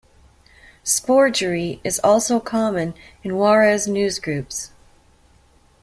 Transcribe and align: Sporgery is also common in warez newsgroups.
Sporgery 0.83 1.79
is 1.83 1.99
also 2.03 2.39
common 2.39 2.95
in 3.23 3.33
warez 3.33 3.87
newsgroups. 3.87 4.71